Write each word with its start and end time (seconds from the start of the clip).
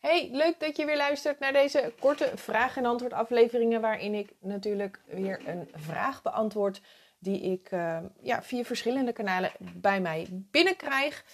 Hey, 0.00 0.28
leuk 0.32 0.60
dat 0.60 0.76
je 0.76 0.84
weer 0.84 0.96
luistert 0.96 1.38
naar 1.38 1.52
deze 1.52 1.92
korte 1.98 2.32
vraag- 2.34 2.76
en 2.76 2.84
antwoord 2.84 3.12
afleveringen 3.12 3.80
waarin 3.80 4.14
ik 4.14 4.32
natuurlijk 4.38 5.00
weer 5.06 5.48
een 5.48 5.68
vraag 5.74 6.22
beantwoord 6.22 6.80
die 7.18 7.40
ik 7.40 7.70
uh, 7.70 7.98
ja, 8.20 8.42
via 8.42 8.64
verschillende 8.64 9.12
kanalen 9.12 9.52
bij 9.58 10.00
mij 10.00 10.26
binnenkrijg. 10.30 11.24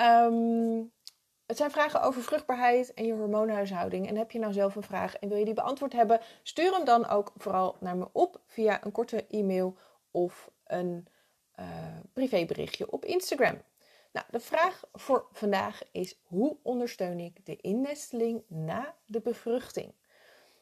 Um, 0.00 0.92
het 1.46 1.56
zijn 1.56 1.70
vragen 1.70 2.02
over 2.02 2.22
vruchtbaarheid 2.22 2.94
en 2.94 3.06
je 3.06 3.12
hormoonhuishouding. 3.12 4.08
En 4.08 4.16
heb 4.16 4.30
je 4.30 4.38
nou 4.38 4.52
zelf 4.52 4.76
een 4.76 4.82
vraag 4.82 5.16
en 5.16 5.28
wil 5.28 5.38
je 5.38 5.44
die 5.44 5.54
beantwoord 5.54 5.92
hebben, 5.92 6.20
stuur 6.42 6.72
hem 6.72 6.84
dan 6.84 7.06
ook 7.06 7.32
vooral 7.36 7.76
naar 7.80 7.96
me 7.96 8.08
op 8.12 8.40
via 8.46 8.84
een 8.84 8.92
korte 8.92 9.26
e-mail 9.26 9.76
of 10.10 10.50
een 10.64 11.08
uh, 11.60 11.66
privéberichtje 12.12 12.90
op 12.90 13.04
Instagram. 13.04 13.62
Nou, 14.14 14.26
de 14.30 14.40
vraag 14.40 14.84
voor 14.92 15.26
vandaag 15.32 15.82
is: 15.92 16.20
hoe 16.22 16.56
ondersteun 16.62 17.20
ik 17.20 17.46
de 17.46 17.56
innesteling 17.56 18.42
na 18.48 18.96
de 19.06 19.20
bevruchting? 19.20 19.94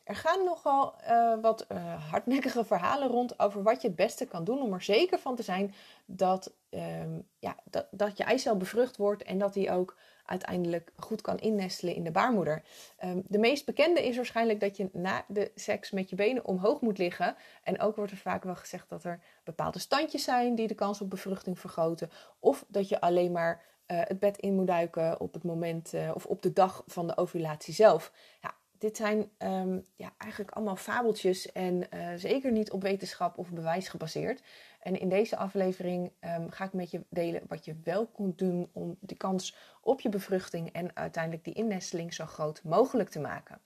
Er 0.04 0.16
gaan 0.16 0.44
nogal 0.44 0.94
uh, 1.10 1.34
wat 1.40 1.66
uh, 1.72 2.10
hardnekkige 2.10 2.64
verhalen 2.64 3.08
rond 3.08 3.38
over 3.38 3.62
wat 3.62 3.82
je 3.82 3.86
het 3.86 3.96
beste 3.96 4.26
kan 4.26 4.44
doen 4.44 4.62
om 4.62 4.72
er 4.72 4.82
zeker 4.82 5.18
van 5.18 5.36
te 5.36 5.42
zijn 5.42 5.74
dat, 6.06 6.52
um, 6.70 7.28
ja, 7.38 7.56
dat, 7.64 7.86
dat 7.90 8.16
je 8.16 8.24
eicel 8.24 8.56
bevrucht 8.56 8.96
wordt 8.96 9.22
en 9.22 9.38
dat 9.38 9.52
die 9.54 9.70
ook 9.70 9.96
uiteindelijk 10.24 10.92
goed 10.96 11.20
kan 11.20 11.38
innestelen 11.38 11.94
in 11.94 12.04
de 12.04 12.10
baarmoeder. 12.10 12.62
Um, 13.04 13.22
de 13.26 13.38
meest 13.38 13.64
bekende 13.64 14.06
is 14.06 14.16
waarschijnlijk 14.16 14.60
dat 14.60 14.76
je 14.76 14.88
na 14.92 15.24
de 15.28 15.50
seks 15.54 15.90
met 15.90 16.10
je 16.10 16.16
benen 16.16 16.44
omhoog 16.44 16.80
moet 16.80 16.98
liggen. 16.98 17.36
En 17.62 17.80
ook 17.80 17.96
wordt 17.96 18.12
er 18.12 18.16
vaak 18.16 18.44
wel 18.44 18.56
gezegd 18.56 18.88
dat 18.88 19.04
er 19.04 19.20
bepaalde 19.44 19.78
standjes 19.78 20.24
zijn 20.24 20.54
die 20.54 20.66
de 20.66 20.74
kans 20.74 21.00
op 21.00 21.10
bevruchting 21.10 21.58
vergroten. 21.58 22.10
Of 22.38 22.64
dat 22.68 22.88
je 22.88 23.00
alleen 23.00 23.32
maar 23.32 23.62
uh, 23.86 24.00
het 24.04 24.18
bed 24.18 24.38
in 24.38 24.54
moet 24.54 24.66
duiken 24.66 25.20
op 25.20 25.34
het 25.34 25.44
moment 25.44 25.92
of 26.14 26.26
op 26.26 26.42
de 26.42 26.52
dag 26.52 26.82
van 26.86 27.06
de 27.06 27.16
ovulatie 27.16 27.74
zelf. 27.74 28.12
Ja, 28.40 28.54
dit 28.82 28.96
zijn 28.96 29.30
um, 29.38 29.84
ja, 29.96 30.12
eigenlijk 30.18 30.50
allemaal 30.50 30.76
fabeltjes 30.76 31.52
en 31.52 31.86
uh, 31.94 32.08
zeker 32.16 32.52
niet 32.52 32.70
op 32.70 32.82
wetenschap 32.82 33.38
of 33.38 33.50
bewijs 33.50 33.88
gebaseerd. 33.88 34.42
En 34.80 35.00
in 35.00 35.08
deze 35.08 35.36
aflevering 35.36 36.12
um, 36.20 36.50
ga 36.50 36.64
ik 36.64 36.72
met 36.72 36.90
je 36.90 37.04
delen 37.08 37.42
wat 37.48 37.64
je 37.64 37.76
wel 37.84 38.06
kunt 38.06 38.38
doen 38.38 38.68
om 38.72 38.96
de 39.00 39.14
kans 39.14 39.56
op 39.80 40.00
je 40.00 40.08
bevruchting 40.08 40.72
en 40.72 40.96
uiteindelijk 40.96 41.44
die 41.44 41.54
innesteling 41.54 42.14
zo 42.14 42.26
groot 42.26 42.62
mogelijk 42.62 43.08
te 43.08 43.20
maken. 43.20 43.60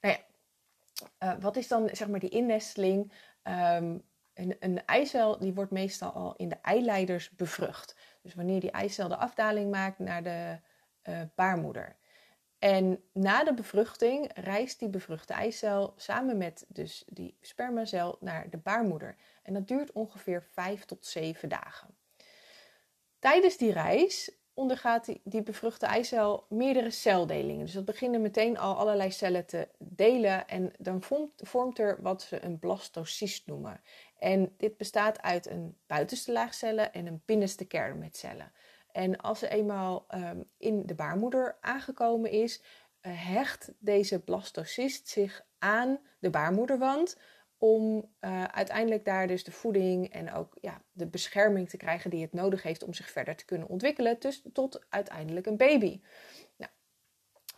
Nou 0.00 0.14
ja, 0.14 0.20
uh, 1.32 1.40
wat 1.40 1.56
is 1.56 1.68
dan 1.68 1.88
zeg 1.92 2.08
maar 2.08 2.20
die 2.20 2.30
innesteling? 2.30 3.12
Um, 3.42 4.02
een, 4.34 4.56
een 4.60 4.86
eicel 4.86 5.38
die 5.38 5.54
wordt 5.54 5.70
meestal 5.70 6.10
al 6.12 6.34
in 6.36 6.48
de 6.48 6.58
eileiders 6.62 7.30
bevrucht. 7.30 7.96
Dus 8.22 8.34
wanneer 8.34 8.60
die 8.60 8.70
eicel 8.70 9.08
de 9.08 9.16
afdaling 9.16 9.70
maakt 9.70 9.98
naar 9.98 10.22
de 10.22 10.58
uh, 11.08 11.20
baarmoeder. 11.34 11.96
En 12.64 13.02
na 13.12 13.44
de 13.44 13.54
bevruchting 13.54 14.30
reist 14.34 14.78
die 14.78 14.88
bevruchte 14.88 15.32
eicel 15.32 15.94
samen 15.96 16.36
met 16.36 16.64
dus 16.68 17.04
die 17.06 17.36
spermacel 17.40 18.16
naar 18.20 18.50
de 18.50 18.56
baarmoeder. 18.56 19.16
En 19.42 19.54
dat 19.54 19.68
duurt 19.68 19.92
ongeveer 19.92 20.42
5 20.42 20.84
tot 20.84 21.06
7 21.06 21.48
dagen. 21.48 21.88
Tijdens 23.18 23.56
die 23.56 23.72
reis 23.72 24.30
ondergaat 24.54 25.10
die, 25.24 25.42
bevruchte 25.42 25.86
eicel 25.86 26.46
meerdere 26.48 26.90
celdelingen. 26.90 27.64
Dus 27.64 27.74
dat 27.74 27.84
beginnen 27.84 28.22
meteen 28.22 28.58
al 28.58 28.76
allerlei 28.76 29.10
cellen 29.10 29.46
te 29.46 29.68
delen 29.78 30.48
en 30.48 30.72
dan 30.78 31.02
vormt, 31.02 31.32
vormt 31.36 31.78
er 31.78 32.02
wat 32.02 32.22
ze 32.22 32.44
een 32.44 32.58
blastocyst 32.58 33.46
noemen. 33.46 33.80
En 34.18 34.54
dit 34.56 34.76
bestaat 34.76 35.22
uit 35.22 35.46
een 35.46 35.76
buitenste 35.86 36.32
laag 36.32 36.54
cellen 36.54 36.92
en 36.92 37.06
een 37.06 37.22
binnenste 37.24 37.64
kern 37.64 37.98
met 37.98 38.16
cellen. 38.16 38.52
En 38.94 39.16
als 39.16 39.38
ze 39.38 39.48
eenmaal 39.48 40.06
um, 40.14 40.50
in 40.58 40.86
de 40.86 40.94
baarmoeder 40.94 41.56
aangekomen 41.60 42.30
is, 42.30 42.62
uh, 42.62 43.12
hecht 43.14 43.72
deze 43.78 44.20
blastocyst 44.20 45.08
zich 45.08 45.46
aan 45.58 45.98
de 46.18 46.30
baarmoederwand 46.30 47.18
om 47.58 48.10
uh, 48.20 48.44
uiteindelijk 48.44 49.04
daar 49.04 49.26
dus 49.26 49.44
de 49.44 49.52
voeding 49.52 50.12
en 50.12 50.32
ook 50.32 50.56
ja, 50.60 50.82
de 50.92 51.06
bescherming 51.06 51.68
te 51.68 51.76
krijgen 51.76 52.10
die 52.10 52.22
het 52.22 52.32
nodig 52.32 52.62
heeft 52.62 52.82
om 52.82 52.94
zich 52.94 53.10
verder 53.10 53.36
te 53.36 53.44
kunnen 53.44 53.68
ontwikkelen, 53.68 54.16
dus 54.18 54.42
tot 54.52 54.86
uiteindelijk 54.88 55.46
een 55.46 55.56
baby. 55.56 56.00
Nou, 56.56 56.70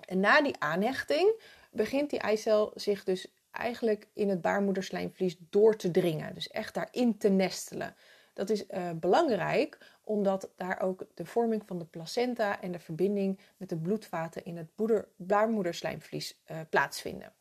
en 0.01 0.21
na 0.21 0.43
die 0.43 0.59
aanhechting 0.59 1.43
begint 1.71 2.11
die 2.11 2.19
eicel 2.19 2.73
zich 2.75 3.05
dus 3.05 3.35
eigenlijk 3.51 4.09
in 4.13 4.29
het 4.29 4.41
baarmoederslijmvlies 4.41 5.37
door 5.39 5.77
te 5.77 5.91
dringen, 5.91 6.35
dus 6.35 6.49
echt 6.49 6.75
daarin 6.75 7.19
te 7.19 7.29
nestelen. 7.29 7.97
Dat 8.37 8.51
is 8.51 8.65
uh, 8.67 8.91
belangrijk 8.91 9.79
omdat 10.05 10.51
daar 10.57 10.81
ook 10.81 11.07
de 11.15 11.25
vorming 11.25 11.63
van 11.67 11.79
de 11.79 11.85
placenta 11.85 12.61
en 12.61 12.73
de 12.73 12.79
verbinding 12.79 13.41
met 13.57 13.69
de 13.69 13.77
bloedvaten 13.77 14.45
in 14.45 14.57
het 14.57 14.69
baarmoederslijmvlies 15.17 16.41
uh, 16.51 16.61
plaatsvinden. 16.71 17.33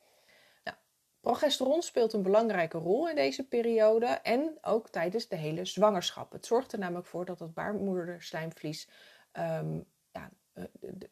Nou, 0.63 0.77
progesteron 1.19 1.81
speelt 1.81 2.13
een 2.13 2.21
belangrijke 2.21 2.77
rol 2.77 3.09
in 3.09 3.15
deze 3.15 3.47
periode 3.47 4.05
en 4.05 4.57
ook 4.61 4.89
tijdens 4.89 5.27
de 5.27 5.35
hele 5.35 5.65
zwangerschap. 5.65 6.31
Het 6.31 6.45
zorgt 6.45 6.71
er 6.71 6.79
namelijk 6.79 7.07
voor 7.07 7.25
dat 7.25 7.39
het 7.39 7.53
baarmoederslijmvlies 7.53 8.89
um, 9.33 9.85
ja, 10.11 10.29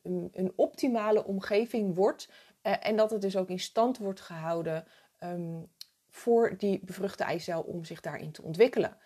een, 0.02 0.30
een, 0.34 0.54
optimale 0.56 1.26
omgeving 1.26 1.96
wordt 1.96 2.30
en 2.62 2.96
dat 2.96 3.12
het 3.12 3.22
dus 3.22 3.38
ook 3.38 3.50
in 3.50 3.60
stand 3.60 3.98
wordt 3.98 4.22
gehouden 4.22 4.86
um, 5.24 5.72
voor 6.10 6.58
die 6.58 6.80
bevruchte 6.84 7.24
eicel 7.24 7.62
om 7.62 7.84
zich 7.84 8.02
daarin 8.02 8.32
te 8.32 8.42
ontwikkelen. 8.42 8.98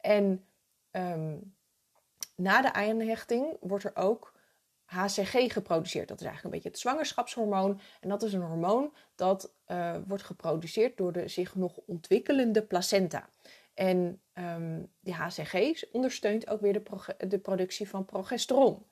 En 0.00 0.44
um, 0.90 1.54
na 2.34 2.62
de 2.62 2.72
aanhechting 2.72 3.56
wordt 3.60 3.84
er 3.84 3.96
ook 3.96 4.32
HCG 4.84 5.52
geproduceerd. 5.52 6.08
Dat 6.08 6.20
is 6.20 6.26
eigenlijk 6.26 6.44
een 6.44 6.50
beetje 6.50 6.68
het 6.68 6.78
zwangerschapshormoon. 6.78 7.80
En 8.00 8.08
dat 8.08 8.22
is 8.22 8.32
een 8.32 8.42
hormoon 8.42 8.94
dat 9.14 9.52
uh, 9.66 9.96
wordt 10.06 10.22
geproduceerd 10.22 10.96
door 10.96 11.12
de 11.12 11.28
zich 11.28 11.54
nog 11.54 11.76
ontwikkelende 11.86 12.62
placenta. 12.62 13.28
En 13.74 14.20
um, 14.34 14.92
die 15.00 15.14
HCG 15.14 15.84
ondersteunt 15.92 16.48
ook 16.48 16.60
weer 16.60 16.72
de, 16.72 16.82
de, 17.28 17.38
productie 17.38 17.88
van 17.88 18.04
progesteron. 18.04 18.86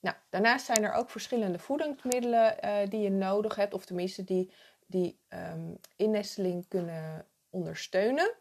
Nou, 0.00 0.16
daarnaast 0.30 0.66
zijn 0.66 0.84
er 0.84 0.92
ook 0.92 1.10
verschillende 1.10 1.58
voedingsmiddelen 1.58 2.56
uh, 2.64 2.76
die 2.88 3.00
je 3.00 3.10
nodig 3.10 3.54
hebt, 3.54 3.74
of 3.74 3.84
tenminste 3.84 4.24
die, 4.24 4.52
die 4.86 5.18
um, 5.28 5.78
innesteling 5.96 6.68
kunnen 6.68 7.26
ondersteunen. 7.50 8.34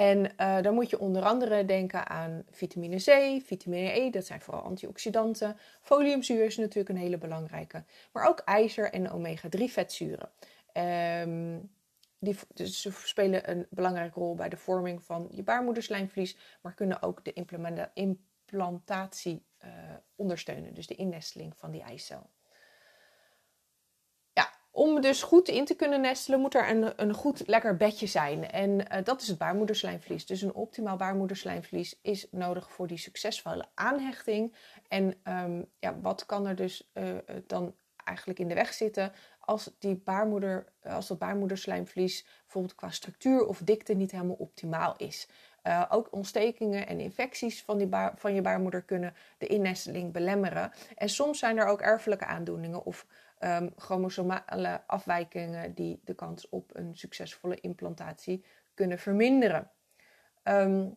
En 0.00 0.32
uh, 0.40 0.62
dan 0.62 0.74
moet 0.74 0.90
je 0.90 0.98
onder 0.98 1.22
andere 1.22 1.64
denken 1.64 2.08
aan 2.08 2.44
vitamine 2.50 2.96
C, 2.96 3.42
vitamine 3.44 3.98
E, 3.98 4.10
dat 4.10 4.26
zijn 4.26 4.40
vooral 4.40 4.62
antioxidanten. 4.62 5.56
Foliumzuur 5.80 6.44
is 6.44 6.56
natuurlijk 6.56 6.88
een 6.88 6.96
hele 6.96 7.18
belangrijke. 7.18 7.84
Maar 8.12 8.28
ook 8.28 8.38
ijzer 8.38 8.92
en 8.92 9.10
omega-3 9.10 9.64
vetzuren. 9.64 10.30
Um, 11.22 11.70
die 12.18 12.36
dus 12.54 12.80
ze 12.80 12.90
spelen 12.92 13.50
een 13.50 13.66
belangrijke 13.70 14.18
rol 14.18 14.34
bij 14.34 14.48
de 14.48 14.56
vorming 14.56 15.02
van 15.02 15.28
je 15.30 15.42
baarmoederslijmvlies, 15.42 16.36
maar 16.60 16.74
kunnen 16.74 17.02
ook 17.02 17.24
de 17.24 17.32
implantatie 17.94 19.42
uh, 19.64 19.70
ondersteunen, 20.16 20.74
dus 20.74 20.86
de 20.86 20.94
innesteling 20.94 21.56
van 21.56 21.70
die 21.70 21.82
eicel. 21.82 22.30
Om 24.70 25.00
dus 25.00 25.22
goed 25.22 25.48
in 25.48 25.64
te 25.64 25.74
kunnen 25.74 26.00
nestelen, 26.00 26.40
moet 26.40 26.54
er 26.54 26.68
een, 26.68 26.92
een 26.96 27.14
goed 27.14 27.42
lekker 27.46 27.76
bedje 27.76 28.06
zijn. 28.06 28.50
En 28.50 28.70
uh, 28.70 29.04
dat 29.04 29.20
is 29.20 29.28
het 29.28 29.38
baarmoederslijmvlies. 29.38 30.26
Dus 30.26 30.42
een 30.42 30.54
optimaal 30.54 30.96
baarmoederslijmvlies 30.96 31.98
is 32.02 32.26
nodig 32.30 32.70
voor 32.72 32.86
die 32.86 32.98
succesvolle 32.98 33.68
aanhechting. 33.74 34.54
En 34.88 35.20
um, 35.24 35.70
ja, 35.78 36.00
wat 36.00 36.26
kan 36.26 36.46
er 36.46 36.56
dus 36.56 36.90
uh, 36.94 37.16
dan 37.46 37.74
eigenlijk 38.04 38.38
in 38.38 38.48
de 38.48 38.54
weg 38.54 38.72
zitten 38.72 39.12
als, 39.40 39.70
die 39.78 39.96
baarmoeder, 39.96 40.72
als 40.82 41.06
dat 41.06 41.18
baarmoederslijmvlies 41.18 42.26
bijvoorbeeld 42.42 42.74
qua 42.74 42.90
structuur 42.90 43.46
of 43.46 43.58
dikte 43.58 43.94
niet 43.94 44.10
helemaal 44.10 44.36
optimaal 44.36 44.94
is. 44.96 45.28
Uh, 45.62 45.84
ook 45.88 46.12
ontstekingen 46.12 46.86
en 46.86 47.00
infecties 47.00 47.62
van, 47.62 47.78
die 47.78 47.88
van 48.14 48.34
je 48.34 48.42
baarmoeder 48.42 48.82
kunnen 48.82 49.14
de 49.38 49.46
innesteling 49.46 50.12
belemmeren. 50.12 50.72
En 50.96 51.08
soms 51.08 51.38
zijn 51.38 51.58
er 51.58 51.66
ook 51.66 51.80
erfelijke 51.80 52.24
aandoeningen 52.24 52.84
of 52.84 53.06
um, 53.40 53.72
chromosomale 53.76 54.82
afwijkingen 54.86 55.74
die 55.74 56.00
de 56.04 56.14
kans 56.14 56.48
op 56.48 56.76
een 56.76 56.96
succesvolle 56.96 57.60
implantatie 57.60 58.44
kunnen 58.74 58.98
verminderen. 58.98 59.70
Um, 60.44 60.96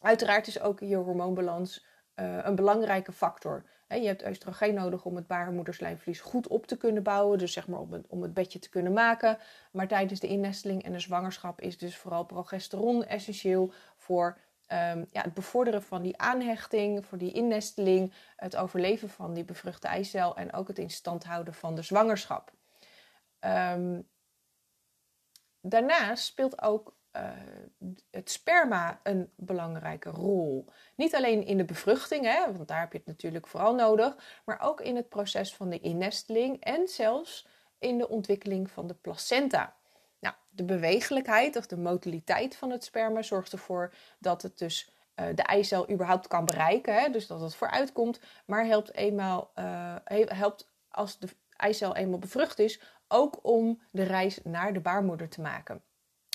uiteraard 0.00 0.46
is 0.46 0.60
ook 0.60 0.80
je 0.80 0.96
hormoonbalans 0.96 1.86
uh, 2.16 2.38
een 2.42 2.54
belangrijke 2.54 3.12
factor. 3.12 3.64
Je 3.88 4.06
hebt 4.06 4.26
oestrogeen 4.26 4.74
nodig 4.74 5.04
om 5.04 5.16
het 5.16 5.26
baarmoederslijmvlies 5.26 6.20
goed 6.20 6.48
op 6.48 6.66
te 6.66 6.76
kunnen 6.76 7.02
bouwen, 7.02 7.38
dus 7.38 7.52
zeg 7.52 7.68
maar 7.68 7.80
om 8.08 8.22
het, 8.22 8.34
bedje 8.34 8.58
te 8.58 8.68
kunnen 8.68 8.92
maken. 8.92 9.38
Maar 9.72 9.88
tijdens 9.88 10.20
de 10.20 10.26
innesteling 10.26 10.82
en 10.82 10.92
de 10.92 10.98
zwangerschap 10.98 11.60
is 11.60 11.78
dus 11.78 11.96
vooral 11.96 12.24
progesteron 12.24 13.04
essentieel 13.04 13.72
voor 13.96 14.38
um, 14.68 15.06
ja, 15.10 15.22
het 15.22 15.34
bevorderen 15.34 15.82
van 15.82 16.02
die 16.02 16.18
aanhechting, 16.18 17.06
voor 17.06 17.18
die 17.18 17.32
innesteling, 17.32 18.12
het 18.36 18.56
overleven 18.56 19.08
van 19.08 19.34
die 19.34 19.44
bevruchte 19.44 19.88
eicel 19.88 20.36
en 20.36 20.52
ook 20.52 20.68
het 20.68 20.78
in 20.78 20.90
stand 20.90 21.24
houden 21.24 21.54
van 21.54 21.74
de 21.74 21.82
zwangerschap. 21.82 22.52
Um, 23.40 24.08
daarnaast 25.60 26.24
speelt 26.24 26.62
ook 26.62 26.96
het 28.10 28.30
sperma 28.30 29.00
een 29.02 29.30
belangrijke 29.36 30.10
rol. 30.10 30.68
Niet 30.94 31.14
alleen 31.14 31.46
in 31.46 31.56
de 31.56 31.64
bevruchting, 31.64 32.24
hè, 32.24 32.52
want 32.52 32.68
daar 32.68 32.80
heb 32.80 32.92
je 32.92 32.98
het 32.98 33.06
natuurlijk 33.06 33.46
vooral 33.46 33.74
nodig, 33.74 34.40
maar 34.44 34.60
ook 34.60 34.80
in 34.80 34.96
het 34.96 35.08
proces 35.08 35.54
van 35.54 35.70
de 35.70 35.80
innesteling 35.80 36.60
en 36.60 36.88
zelfs 36.88 37.46
in 37.78 37.98
de 37.98 38.08
ontwikkeling 38.08 38.70
van 38.70 38.86
de 38.86 38.94
placenta. 38.94 39.76
Nou, 40.20 40.34
de 40.50 40.64
bewegelijkheid 40.64 41.56
of 41.56 41.66
de 41.66 41.76
motiliteit 41.76 42.56
van 42.56 42.70
het 42.70 42.84
sperma 42.84 43.22
zorgt 43.22 43.52
ervoor 43.52 43.94
dat 44.18 44.42
het 44.42 44.58
dus 44.58 44.92
uh, 45.20 45.26
de 45.34 45.42
eicel 45.42 45.90
überhaupt 45.90 46.28
kan 46.28 46.44
bereiken, 46.44 46.94
hè, 46.94 47.10
dus 47.10 47.26
dat 47.26 47.40
het 47.40 47.54
vooruit 47.54 47.92
komt, 47.92 48.20
maar 48.46 48.66
helpt, 48.66 48.94
eenmaal, 48.94 49.52
uh, 49.54 49.94
helpt 50.24 50.70
als 50.88 51.18
de 51.18 51.28
eicel 51.56 51.96
eenmaal 51.96 52.18
bevrucht 52.18 52.58
is, 52.58 52.80
ook 53.08 53.38
om 53.42 53.82
de 53.90 54.02
reis 54.02 54.40
naar 54.42 54.72
de 54.72 54.80
baarmoeder 54.80 55.28
te 55.28 55.40
maken. 55.40 55.82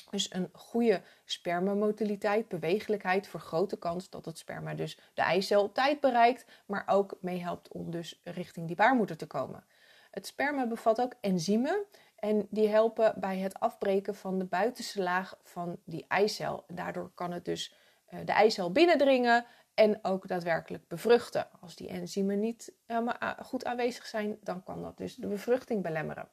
Dus 0.09 0.33
een 0.33 0.49
goede 0.53 1.01
spermamotiliteit, 1.25 2.47
bewegelijkheid, 2.47 3.27
vergroot 3.27 3.69
de 3.69 3.77
kans 3.77 4.09
dat 4.09 4.25
het 4.25 4.37
sperma 4.37 4.73
dus 4.73 4.99
de 5.13 5.21
eicel 5.21 5.63
op 5.63 5.73
tijd 5.73 5.99
bereikt, 5.99 6.45
maar 6.65 6.83
ook 6.87 7.17
meehelpt 7.21 7.67
om 7.67 7.91
dus 7.91 8.21
richting 8.23 8.67
die 8.67 8.75
baarmoeder 8.75 9.17
te 9.17 9.27
komen. 9.27 9.63
Het 10.11 10.27
sperma 10.27 10.67
bevat 10.67 11.01
ook 11.01 11.13
enzymen 11.21 11.85
en 12.15 12.47
die 12.49 12.67
helpen 12.67 13.13
bij 13.17 13.37
het 13.37 13.59
afbreken 13.59 14.15
van 14.15 14.39
de 14.39 14.45
buitenste 14.45 15.01
laag 15.01 15.37
van 15.43 15.79
die 15.85 16.05
eicel. 16.07 16.63
Daardoor 16.67 17.11
kan 17.15 17.31
het 17.31 17.45
dus 17.45 17.75
uh, 18.09 18.19
de 18.25 18.31
eicel 18.31 18.71
binnendringen 18.71 19.45
en 19.73 19.99
ook 20.01 20.27
daadwerkelijk 20.27 20.87
bevruchten. 20.87 21.47
Als 21.61 21.75
die 21.75 21.87
enzymen 21.87 22.39
niet 22.39 22.73
helemaal 22.85 23.35
goed 23.43 23.65
aanwezig 23.65 24.05
zijn, 24.05 24.37
dan 24.41 24.63
kan 24.63 24.81
dat 24.81 24.97
dus 24.97 25.15
de 25.15 25.27
bevruchting 25.27 25.83
belemmeren. 25.83 26.29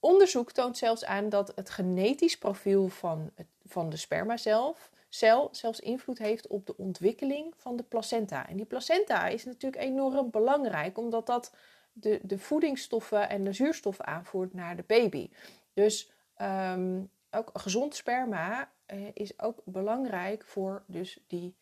Onderzoek 0.00 0.52
toont 0.52 0.76
zelfs 0.76 1.04
aan 1.04 1.28
dat 1.28 1.52
het 1.54 1.70
genetisch 1.70 2.38
profiel 2.38 2.88
van, 2.88 3.30
het, 3.34 3.46
van 3.66 3.90
de 3.90 3.96
sperma 3.96 4.36
zelf, 4.36 4.90
cel 5.08 5.48
zelfs 5.52 5.80
invloed 5.80 6.18
heeft 6.18 6.46
op 6.46 6.66
de 6.66 6.76
ontwikkeling 6.76 7.54
van 7.56 7.76
de 7.76 7.82
placenta. 7.82 8.48
En 8.48 8.56
die 8.56 8.66
placenta 8.66 9.26
is 9.26 9.44
natuurlijk 9.44 9.82
enorm 9.82 10.30
belangrijk, 10.30 10.98
omdat 10.98 11.26
dat 11.26 11.54
de, 11.92 12.20
de 12.22 12.38
voedingsstoffen 12.38 13.28
en 13.28 13.44
de 13.44 13.52
zuurstoffen 13.52 14.06
aanvoert 14.06 14.54
naar 14.54 14.76
de 14.76 14.84
baby. 14.86 15.30
Dus 15.72 16.12
um, 16.42 17.10
ook 17.30 17.50
gezond 17.52 17.94
sperma 17.94 18.72
uh, 18.92 19.08
is 19.14 19.40
ook 19.40 19.60
belangrijk 19.64 20.44
voor 20.44 20.82
dus 20.86 21.18
die, 21.26 21.54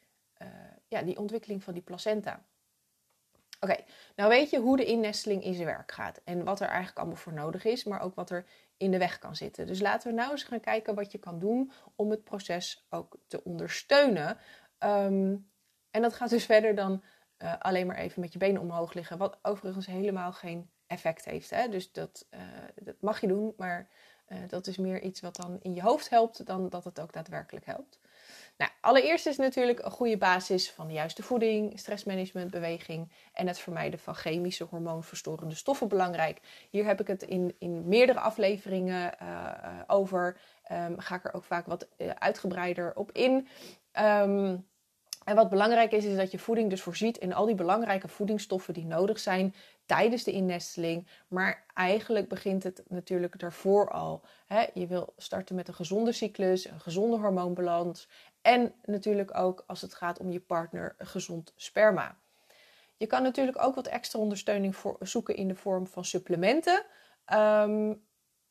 uh, 0.42 0.48
ja, 0.88 1.02
die 1.02 1.18
ontwikkeling 1.18 1.62
van 1.62 1.74
die 1.74 1.82
placenta. 1.82 2.44
Oké, 3.60 3.76
nou 4.16 4.28
weet 4.28 4.50
je 4.50 4.58
hoe 4.58 4.76
de 4.76 4.84
innesteling 4.84 5.44
in 5.44 5.54
zijn 5.54 5.66
werk 5.66 5.92
gaat 5.92 6.20
en 6.24 6.44
wat 6.44 6.60
er 6.60 6.66
eigenlijk 6.66 6.98
allemaal 6.98 7.16
voor 7.16 7.32
nodig 7.32 7.64
is, 7.64 7.84
maar 7.84 8.00
ook 8.00 8.14
wat 8.14 8.30
er 8.30 8.46
in 8.76 8.90
de 8.90 8.98
weg 8.98 9.18
kan 9.18 9.36
zitten. 9.36 9.66
Dus 9.66 9.80
laten 9.80 10.08
we 10.10 10.14
nou 10.14 10.30
eens 10.30 10.42
gaan 10.42 10.60
kijken 10.60 10.94
wat 10.94 11.12
je 11.12 11.18
kan 11.18 11.38
doen 11.38 11.72
om 11.94 12.10
het 12.10 12.24
proces 12.24 12.86
ook 12.90 13.16
te 13.26 13.44
ondersteunen. 13.44 14.38
Um, 14.78 15.50
en 15.90 16.02
dat 16.02 16.14
gaat 16.14 16.30
dus 16.30 16.44
verder 16.54 16.74
dan 16.74 17.02
uh, 17.38 17.54
alleen 17.58 17.86
maar 17.86 17.96
even 17.96 18.20
met 18.20 18.32
je 18.32 18.38
benen 18.38 18.60
omhoog 18.60 18.92
liggen, 18.92 19.18
wat 19.18 19.38
overigens 19.42 19.86
helemaal 19.86 20.32
geen 20.32 20.70
effect 20.86 21.24
heeft. 21.24 21.50
Hè? 21.50 21.68
Dus 21.68 21.92
dat, 21.92 22.26
uh, 22.30 22.40
dat 22.74 23.00
mag 23.00 23.20
je 23.20 23.26
doen, 23.26 23.54
maar 23.56 23.88
uh, 24.28 24.38
dat 24.48 24.66
is 24.66 24.76
meer 24.76 25.02
iets 25.02 25.20
wat 25.20 25.36
dan 25.36 25.58
in 25.62 25.74
je 25.74 25.82
hoofd 25.82 26.10
helpt 26.10 26.46
dan 26.46 26.68
dat 26.68 26.84
het 26.84 27.00
ook 27.00 27.12
daadwerkelijk 27.12 27.66
helpt. 27.66 27.98
Nou, 28.56 28.70
allereerst 28.80 29.26
is 29.26 29.36
natuurlijk 29.36 29.84
een 29.84 29.90
goede 29.90 30.18
basis 30.18 30.70
van 30.70 30.86
de 30.86 30.92
juiste 30.92 31.22
voeding, 31.22 31.78
stressmanagement, 31.78 32.50
beweging 32.50 33.12
en 33.32 33.46
het 33.46 33.58
vermijden 33.58 33.98
van 33.98 34.14
chemische 34.14 34.64
hormoonverstorende 34.64 35.54
stoffen 35.54 35.88
belangrijk. 35.88 36.40
Hier 36.70 36.84
heb 36.84 37.00
ik 37.00 37.06
het 37.06 37.22
in, 37.22 37.54
in 37.58 37.88
meerdere 37.88 38.20
afleveringen 38.20 39.14
uh, 39.22 39.80
over. 39.86 40.40
Um, 40.72 41.00
ga 41.00 41.14
ik 41.14 41.24
er 41.24 41.34
ook 41.34 41.44
vaak 41.44 41.66
wat 41.66 41.88
uh, 41.98 42.10
uitgebreider 42.10 42.94
op 42.94 43.12
in. 43.12 43.48
Um, 43.98 44.66
en 45.26 45.34
wat 45.34 45.48
belangrijk 45.48 45.92
is, 45.92 46.04
is 46.04 46.16
dat 46.16 46.30
je 46.30 46.38
voeding 46.38 46.70
dus 46.70 46.82
voorziet 46.82 47.18
in 47.18 47.34
al 47.34 47.46
die 47.46 47.54
belangrijke 47.54 48.08
voedingsstoffen 48.08 48.74
die 48.74 48.84
nodig 48.84 49.18
zijn 49.18 49.54
tijdens 49.86 50.24
de 50.24 50.32
innesteling. 50.32 51.06
Maar 51.28 51.64
eigenlijk 51.74 52.28
begint 52.28 52.62
het 52.62 52.82
natuurlijk 52.88 53.38
daarvoor 53.38 53.90
al. 53.90 54.22
Je 54.74 54.86
wil 54.86 55.12
starten 55.16 55.54
met 55.54 55.68
een 55.68 55.74
gezonde 55.74 56.12
cyclus, 56.12 56.64
een 56.64 56.80
gezonde 56.80 57.16
hormoonbalans. 57.16 58.08
En 58.42 58.74
natuurlijk 58.84 59.38
ook 59.38 59.64
als 59.66 59.80
het 59.80 59.94
gaat 59.94 60.18
om 60.18 60.30
je 60.30 60.40
partner, 60.40 60.94
gezond 60.98 61.52
sperma. 61.56 62.16
Je 62.96 63.06
kan 63.06 63.22
natuurlijk 63.22 63.62
ook 63.62 63.74
wat 63.74 63.86
extra 63.86 64.18
ondersteuning 64.18 64.76
zoeken 65.00 65.36
in 65.36 65.48
de 65.48 65.54
vorm 65.54 65.86
van 65.86 66.04
supplementen. 66.04 66.84
Um, 67.34 68.04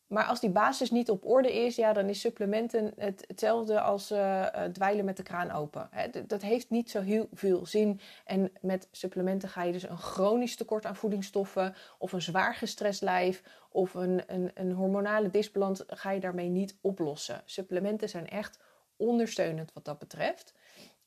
maar 0.07 0.25
als 0.25 0.40
die 0.40 0.50
basis 0.50 0.92
niet 0.92 1.10
op 1.10 1.25
orde 1.25 1.54
is, 1.54 1.75
ja, 1.75 1.94
dan 1.94 2.10
is 2.10 2.19
supplementen 2.19 2.94
het, 2.98 3.24
hetzelfde 3.28 3.81
als 3.81 4.12
uh, 4.12 4.46
dweilen 4.72 5.06
met 5.06 5.18
de 5.18 5.24
kraan 5.24 5.52
open. 5.52 5.90
dat 6.28 6.42
heeft 6.42 6.69
niet 6.69 6.90
zo 6.90 7.02
heel 7.02 7.28
veel 7.34 7.66
zin. 7.66 8.00
En 8.25 8.52
met 8.62 8.88
supplementen 8.92 9.50
ga 9.50 9.63
je 9.63 9.72
dus 9.72 9.90
een 9.90 9.98
chronisch 9.98 10.56
tekort 10.56 10.86
aan 10.86 10.96
voedingsstoffen 10.96 11.75
of 11.98 12.12
een 12.12 12.22
zwaar 12.22 12.56
gestrest 12.56 13.02
lijf 13.02 13.44
of 13.69 13.94
een, 13.94 14.24
een, 14.28 14.52
een 14.54 14.72
hormonale 14.72 15.30
disbalans 15.30 15.84
ga 15.88 16.12
je 16.12 16.19
daarmee 16.19 16.50
niet 16.50 16.78
oplossen. 16.81 17.42
Supplementen 17.46 18.10
zijn 18.10 18.28
echt 18.28 18.60
ondersteunend 18.98 19.74
wat 19.74 19.86
dat 19.86 20.00
betreft. 20.00 20.54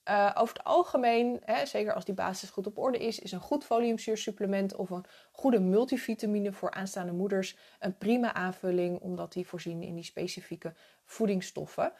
Uh, 0.08 0.30
over 0.34 0.56
het 0.56 0.64
algemeen, 0.64 1.40
hè, 1.44 1.66
zeker 1.66 1.94
als 1.94 2.04
die 2.04 2.14
basis 2.14 2.50
goed 2.50 2.66
op 2.66 2.78
orde 2.78 2.98
is, 2.98 3.18
is 3.18 3.32
een 3.32 3.40
goed 3.40 3.64
foliumzuursupplement 3.64 4.76
of 4.76 4.90
een 4.90 5.04
goede 5.32 5.60
multivitamine 5.60 6.52
voor 6.52 6.70
aanstaande 6.70 7.12
moeders 7.12 7.56
een 7.78 7.98
prima 7.98 8.34
aanvulling, 8.34 9.00
omdat 9.00 9.32
die 9.32 9.46
voorzien 9.46 9.82
in 9.82 9.94
die 9.94 10.04
specifieke 10.04 10.74
voedingsstoffen. 11.04 11.92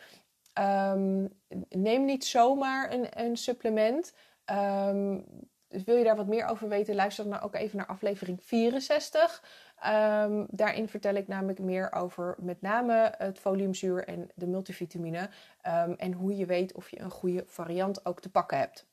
Um, 0.58 1.28
neem 1.68 2.04
niet 2.04 2.24
zomaar 2.24 2.92
een, 2.92 3.20
een 3.20 3.36
supplement. 3.36 4.14
Um, 4.50 5.24
wil 5.68 5.96
je 5.96 6.04
daar 6.04 6.16
wat 6.16 6.26
meer 6.26 6.46
over 6.46 6.68
weten, 6.68 6.94
luister 6.94 7.28
dan 7.28 7.40
ook 7.40 7.54
even 7.54 7.76
naar 7.76 7.86
aflevering 7.86 8.44
64. 8.44 9.42
Um, 9.86 10.46
daarin 10.50 10.88
vertel 10.88 11.14
ik 11.14 11.28
namelijk 11.28 11.58
meer 11.58 11.92
over 11.92 12.34
met 12.38 12.60
name 12.60 13.14
het 13.18 13.38
foliumzuur 13.38 14.04
en 14.04 14.30
de 14.34 14.46
multivitamine. 14.46 15.18
Um, 15.18 15.94
en 15.94 16.12
hoe 16.12 16.36
je 16.36 16.46
weet 16.46 16.72
of 16.72 16.90
je 16.90 17.00
een 17.00 17.10
goede 17.10 17.44
variant 17.46 18.06
ook 18.06 18.20
te 18.20 18.30
pakken 18.30 18.58
hebt. 18.58 18.86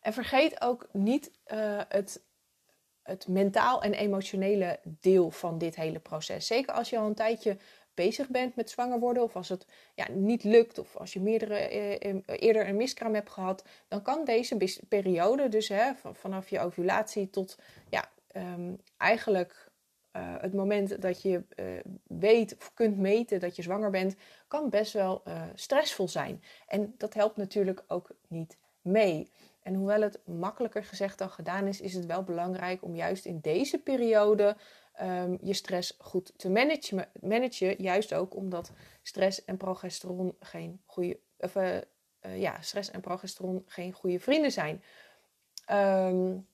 En 0.00 0.12
vergeet 0.12 0.60
ook 0.60 0.88
niet 0.92 1.30
uh, 1.52 1.80
het, 1.88 2.22
het 3.02 3.28
mentaal 3.28 3.82
en 3.82 3.92
emotionele 3.92 4.80
deel 4.82 5.30
van 5.30 5.58
dit 5.58 5.76
hele 5.76 5.98
proces. 5.98 6.46
Zeker 6.46 6.74
als 6.74 6.90
je 6.90 6.98
al 6.98 7.06
een 7.06 7.14
tijdje 7.14 7.56
bezig 7.94 8.28
bent 8.28 8.56
met 8.56 8.70
zwanger 8.70 8.98
worden, 8.98 9.22
of 9.22 9.36
als 9.36 9.48
het 9.48 9.66
ja, 9.94 10.06
niet 10.10 10.44
lukt, 10.44 10.78
of 10.78 10.96
als 10.96 11.12
je 11.12 11.20
meerdere, 11.20 11.56
eh, 11.56 12.20
eerder 12.26 12.68
een 12.68 12.76
miskraam 12.76 13.14
hebt 13.14 13.30
gehad, 13.30 13.64
dan 13.88 14.02
kan 14.02 14.24
deze 14.24 14.56
periode, 14.88 15.48
dus 15.48 15.68
hè, 15.68 15.92
vanaf 16.12 16.48
je 16.48 16.60
ovulatie 16.60 17.30
tot 17.30 17.58
ja, 17.88 18.10
um, 18.36 18.80
eigenlijk 18.96 19.70
uh, 20.12 20.34
het 20.40 20.54
moment 20.54 21.02
dat 21.02 21.22
je 21.22 21.42
uh, 21.56 21.66
weet 22.06 22.56
of 22.58 22.74
kunt 22.74 22.96
meten 22.96 23.40
dat 23.40 23.56
je 23.56 23.62
zwanger 23.62 23.90
bent, 23.90 24.16
kan 24.48 24.70
best 24.70 24.92
wel 24.92 25.22
uh, 25.28 25.42
stressvol 25.54 26.08
zijn. 26.08 26.42
En 26.66 26.94
dat 26.96 27.14
helpt 27.14 27.36
natuurlijk 27.36 27.84
ook 27.86 28.10
niet 28.28 28.56
mee. 28.80 29.30
En 29.62 29.74
hoewel 29.74 30.00
het 30.00 30.20
makkelijker 30.24 30.84
gezegd 30.84 31.18
dan 31.18 31.30
gedaan 31.30 31.66
is, 31.66 31.80
is 31.80 31.94
het 31.94 32.06
wel 32.06 32.22
belangrijk 32.22 32.82
om 32.82 32.94
juist 32.94 33.24
in 33.24 33.40
deze 33.40 33.78
periode 33.78 34.56
um, 35.02 35.38
je 35.42 35.54
stress 35.54 35.94
goed 35.98 36.32
te 36.36 36.50
managen, 36.50 37.08
managen. 37.20 37.82
Juist 37.82 38.14
ook 38.14 38.36
omdat 38.36 38.72
stress 39.02 39.44
en 39.44 39.56
progesteron 39.56 40.36
geen 40.40 40.80
goede, 40.84 41.18
of, 41.38 41.54
ja, 42.20 42.60
stress 42.60 42.90
en 42.90 43.00
progesteron 43.00 43.62
geen 43.66 43.92
goede 43.92 44.20
vrienden 44.20 44.52
zijn. 44.52 44.82
Um, 45.70 46.46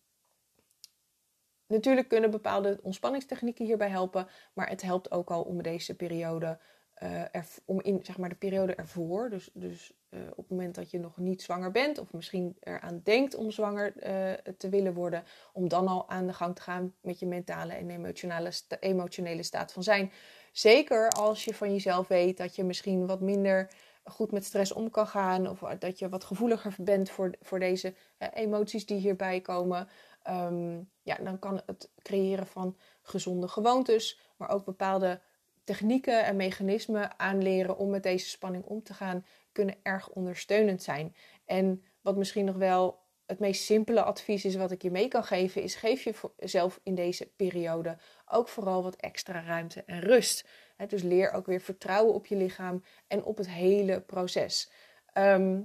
Natuurlijk 1.67 2.09
kunnen 2.09 2.31
bepaalde 2.31 2.79
ontspanningstechnieken 2.83 3.65
hierbij 3.65 3.89
helpen, 3.89 4.27
maar 4.53 4.69
het 4.69 4.83
helpt 4.83 5.11
ook 5.11 5.31
al 5.31 5.43
om 5.43 5.63
deze 5.63 5.95
periode, 5.97 6.59
uh, 7.03 7.21
er, 7.21 7.47
om 7.65 7.81
in 7.81 8.01
zeg 8.03 8.19
maar 8.19 8.29
de 8.29 8.35
periode 8.35 8.75
ervoor, 8.75 9.31
dus, 9.31 9.51
dus 9.53 9.93
uh, 10.11 10.21
op 10.31 10.37
het 10.37 10.49
moment 10.49 10.75
dat 10.75 10.91
je 10.91 10.99
nog 10.99 11.17
niet 11.17 11.43
zwanger 11.43 11.71
bent 11.71 11.99
of 11.99 12.13
misschien 12.13 12.57
eraan 12.61 13.01
denkt 13.05 13.35
om 13.35 13.51
zwanger 13.51 13.95
uh, 13.97 14.53
te 14.57 14.69
willen 14.69 14.95
worden, 14.95 15.25
om 15.53 15.69
dan 15.69 15.89
al 15.89 16.09
aan 16.09 16.27
de 16.27 16.33
gang 16.33 16.55
te 16.55 16.63
gaan 16.63 16.95
met 17.01 17.19
je 17.19 17.27
mentale 17.27 17.73
en 17.73 17.91
emotionele, 17.91 18.53
emotionele 18.81 19.43
staat 19.43 19.73
van 19.73 19.83
zijn. 19.83 20.13
Zeker 20.53 21.09
als 21.09 21.45
je 21.45 21.55
van 21.55 21.73
jezelf 21.73 22.09
weet 22.09 22.37
dat 22.37 22.57
je 22.57 22.65
misschien 22.65 23.07
wat 23.07 23.21
minder 23.21 23.71
goed 24.05 24.33
met 24.33 24.45
stress 24.45 24.73
om 24.73 24.91
kan 24.91 25.07
gaan 25.07 25.49
of 25.49 25.61
dat 25.79 25.99
je 25.99 26.09
wat 26.09 26.25
gevoeliger 26.25 26.75
bent 26.79 27.11
voor, 27.11 27.35
voor 27.41 27.59
deze 27.59 27.95
emoties 28.35 28.87
die 28.87 28.99
hierbij 28.99 29.41
komen. 29.41 29.89
Um, 30.31 30.91
ja, 31.03 31.17
dan 31.17 31.39
kan 31.39 31.63
het 31.67 31.91
creëren 32.03 32.47
van 32.47 32.79
gezonde 33.03 33.49
gewoontes, 33.49 34.21
maar 34.37 34.49
ook 34.49 34.65
bepaalde 34.65 35.21
technieken 35.65 36.25
en 36.25 36.37
mechanismen 36.37 37.19
aanleren 37.19 37.77
om 37.77 37.91
met 37.91 38.03
deze 38.03 38.29
spanning 38.29 38.65
om 38.65 38.83
te 38.83 38.95
gaan, 38.95 39.27
kunnen 39.53 39.77
erg 39.83 40.09
ondersteunend 40.09 40.83
zijn. 40.83 41.17
En 41.45 41.85
wat 42.01 42.17
misschien 42.17 42.45
nog 42.45 42.57
wel 42.57 43.03
het 43.27 43.39
meest 43.39 43.63
simpele 43.63 44.03
advies 44.03 44.45
is 44.45 44.55
wat 44.55 44.71
ik 44.71 44.83
je 44.83 44.91
mee 44.91 45.09
kan 45.09 45.25
geven, 45.25 45.63
is 45.63 45.75
geef 45.75 46.23
jezelf 46.37 46.81
in 46.83 46.95
deze 46.95 47.27
periode 47.37 47.97
ook 48.27 48.49
vooral 48.49 48.83
wat 48.83 48.97
extra 48.97 49.41
ruimte 49.41 49.83
en 49.85 50.01
rust. 50.01 50.49
dus 50.89 51.03
leer 51.03 51.33
ook 51.33 51.47
weer 51.47 51.61
vertrouwen 51.61 52.15
op 52.15 52.27
je 52.27 52.37
lichaam 52.37 52.85
en 53.07 53.25
op 53.25 53.37
het 53.37 53.49
hele 53.49 54.01
proces. 54.01 54.71
Ehm, 55.13 55.63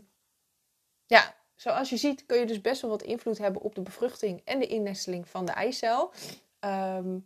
ja, 1.05 1.35
zoals 1.59 1.89
je 1.89 1.97
ziet 1.97 2.25
kun 2.25 2.39
je 2.39 2.45
dus 2.45 2.61
best 2.61 2.81
wel 2.81 2.89
wat 2.89 3.03
invloed 3.03 3.37
hebben 3.37 3.61
op 3.61 3.75
de 3.75 3.81
bevruchting 3.81 4.41
en 4.45 4.59
de 4.59 4.67
innesteling 4.67 5.27
van 5.27 5.45
de 5.45 5.51
eicel. 5.51 6.11
Ehm, 6.59 7.17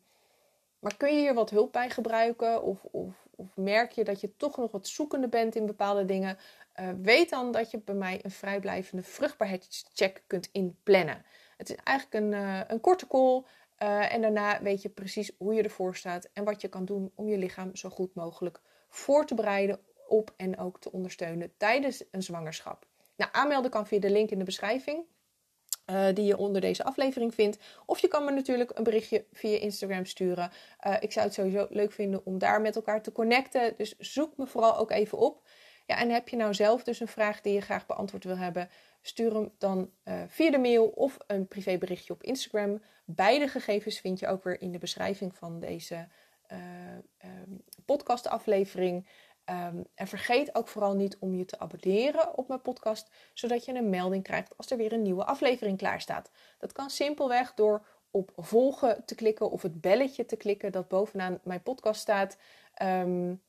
maar 0.80 0.98
kun 0.98 1.14
je 1.16 1.20
hier 1.20 1.34
wat 1.34 1.50
hulp 1.50 1.72
bij 1.72 1.90
gebruiken? 1.90 2.64
Of, 2.64 2.84
of, 2.84 3.28
of, 3.36 3.56
merk 3.56 3.92
je 3.92 4.04
dat 4.04 4.22
je 4.22 4.36
toch 4.38 4.58
nog 4.58 4.72
wat 4.72 4.88
zoekende 4.88 5.28
bent 5.28 5.56
in 5.56 5.66
bepaalde 5.66 6.06
dingen? 6.06 6.38
Uh, 6.80 6.90
weet 7.02 7.30
dan 7.30 7.52
dat 7.52 7.72
je 7.72 7.78
bij 7.78 7.96
mij 7.96 8.20
een 8.22 8.32
vrijblijvende 8.32 9.04
vruchtbaarheidscheck 9.04 10.24
kunt 10.28 10.50
inplannen. 10.52 11.26
Het 11.58 11.70
is 11.70 11.76
eigenlijk 11.76 12.26
een, 12.26 12.32
uh, 12.32 12.60
een 12.68 12.80
korte 12.80 13.08
call. 13.08 13.44
Uh, 13.84 14.14
en 14.14 14.22
daarna 14.22 14.62
weet 14.62 14.82
je 14.82 14.90
precies 14.90 15.32
hoe 15.38 15.54
je 15.54 15.64
ervoor 15.64 15.96
staat 15.96 16.30
en 16.34 16.44
wat 16.44 16.62
je 16.62 16.68
kan 16.68 16.86
doen 16.86 17.12
om 17.16 17.28
je 17.28 17.38
lichaam 17.38 17.76
zo 17.76 17.90
goed 17.90 18.16
mogelijk 18.16 18.62
voor 18.90 19.26
te 19.26 19.36
bereiden 19.36 19.80
op 20.08 20.34
en 20.38 20.60
ook 20.60 20.80
te 20.80 20.92
ondersteunen 20.92 21.54
tijdens 21.58 22.04
een 22.12 22.24
zwangerschap. 22.24 22.86
Nou, 23.24 23.36
aanmelden 23.36 23.72
kan 23.72 23.88
via 23.88 24.00
de 24.00 24.10
link 24.10 24.30
in 24.30 24.38
de 24.38 24.44
beschrijving. 24.44 25.06
Uh, 25.90 26.06
die 26.14 26.26
je 26.26 26.38
onder 26.38 26.62
deze 26.62 26.84
aflevering 26.84 27.34
vindt. 27.34 27.58
Of 27.86 28.00
je 28.00 28.08
kan 28.08 28.26
me 28.26 28.32
natuurlijk 28.32 28.72
een 28.78 28.84
berichtje 28.84 29.26
via 29.32 29.60
Instagram 29.60 30.06
sturen. 30.06 30.52
Uh, 30.88 30.96
ik 31.00 31.12
zou 31.12 31.26
het 31.26 31.34
sowieso 31.34 31.68
leuk 31.70 31.92
vinden 31.92 32.26
om 32.26 32.38
daar 32.38 32.62
met 32.62 32.76
elkaar 32.76 33.02
te 33.02 33.12
connecten. 33.12 33.74
Dus 33.78 33.98
zoek 33.98 34.38
me 34.38 34.48
vooral 34.48 34.78
ook 34.78 34.92
even 34.92 35.18
op. 35.18 35.48
Ja, 35.86 35.98
en 35.98 36.10
heb 36.10 36.30
je 36.30 36.36
nou 36.36 36.54
zelf 36.54 36.84
dus 36.84 37.00
een 37.00 37.08
vraag 37.08 37.42
die 37.42 37.54
je 37.54 37.62
graag 37.62 37.86
beantwoord 37.86 38.24
wil 38.24 38.38
hebben, 38.38 38.70
stuur 39.02 39.34
hem 39.34 39.52
dan 39.58 39.92
uh, 40.06 40.22
via 40.28 40.52
de 40.52 40.58
mail 40.58 40.88
of 40.88 41.18
een 41.28 41.48
privéberichtje 41.48 42.14
op 42.14 42.24
Instagram. 42.24 42.82
Beide 43.06 43.48
gegevens 43.48 44.00
vind 44.00 44.20
je 44.20 44.28
ook 44.28 44.44
weer 44.44 44.62
in 44.62 44.72
de 44.72 44.78
beschrijving 44.78 45.36
van 45.36 45.60
deze 45.60 46.08
podcastaflevering. 47.86 49.08
Um, 49.50 49.86
en 49.96 50.08
vergeet 50.08 50.56
ook 50.56 50.68
vooral 50.68 50.96
niet 50.96 51.18
om 51.20 51.36
je 51.36 51.46
te 51.46 51.60
abonneren 51.60 52.38
op 52.38 52.48
mijn 52.48 52.62
podcast, 52.62 53.10
zodat 53.34 53.66
je 53.66 53.74
een 53.74 53.90
melding 53.90 54.24
krijgt 54.24 54.58
als 54.58 54.72
er 54.72 54.78
weer 54.78 54.94
een 54.94 55.02
nieuwe 55.02 55.26
aflevering 55.26 55.78
klaar 55.78 56.02
staat. 56.02 56.32
Dat 56.60 56.72
kan 56.72 56.90
simpelweg 56.90 57.54
door 57.54 57.86
op 58.12 58.32
volgen 58.36 59.06
te 59.06 59.16
klikken 59.16 59.52
of 59.52 59.62
het 59.62 59.82
belletje 59.82 60.26
te 60.26 60.36
klikken 60.36 60.72
dat 60.72 60.88
bovenaan 60.88 61.40
mijn 61.44 61.64
podcast 61.64 62.02
staat. 62.02 62.38
Um, 62.82 63.42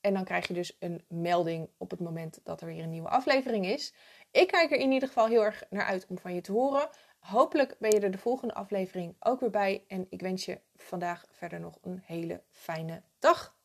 en 0.00 0.14
dan 0.14 0.24
krijg 0.24 0.48
je 0.48 0.54
dus 0.54 0.76
een 0.78 1.04
melding 1.08 1.68
op 1.76 1.90
het 1.90 2.00
moment 2.00 2.40
dat 2.44 2.60
er 2.60 2.66
weer 2.66 2.82
een 2.82 2.90
nieuwe 2.90 3.08
aflevering 3.08 3.66
is. 3.66 3.94
Ik 4.30 4.48
kijk 4.48 4.70
er 4.70 4.78
in 4.78 4.92
ieder 4.92 5.08
geval 5.08 5.26
heel 5.26 5.44
erg 5.44 5.64
naar 5.70 5.84
uit 5.84 6.06
om 6.08 6.18
van 6.18 6.34
je 6.34 6.40
te 6.40 6.52
horen. 6.52 6.88
Hopelijk 7.20 7.76
ben 7.78 7.90
je 7.90 8.00
er 8.00 8.10
de 8.10 8.18
volgende 8.18 8.54
aflevering 8.54 9.16
ook 9.20 9.40
weer 9.40 9.50
bij. 9.50 9.84
En 9.88 10.06
ik 10.10 10.20
wens 10.20 10.44
je 10.44 10.60
vandaag 10.76 11.24
verder 11.30 11.60
nog 11.60 11.78
een 11.82 12.02
hele 12.04 12.42
fijne 12.50 13.02
dag. 13.18 13.58